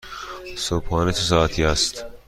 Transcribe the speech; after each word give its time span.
صبحانه 0.55 1.11
چه 1.11 1.21
ساعتی 1.21 1.63
است؟ 1.63 2.05